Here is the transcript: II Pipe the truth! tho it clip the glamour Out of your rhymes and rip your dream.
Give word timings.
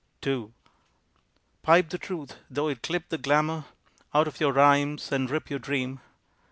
II 0.25 0.49
Pipe 1.61 1.89
the 1.91 1.99
truth! 1.99 2.39
tho 2.49 2.69
it 2.69 2.81
clip 2.81 3.09
the 3.09 3.19
glamour 3.19 3.65
Out 4.15 4.27
of 4.27 4.39
your 4.39 4.51
rhymes 4.51 5.11
and 5.11 5.29
rip 5.29 5.51
your 5.51 5.59
dream. 5.59 5.99